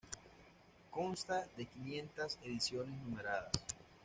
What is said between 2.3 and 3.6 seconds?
ediciones numeradas.